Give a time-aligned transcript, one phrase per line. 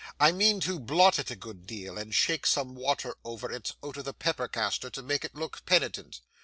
[0.19, 3.97] I mean to blot it a good deal and shake some water over it out
[3.97, 6.21] of the pepper castor to make it look penitent.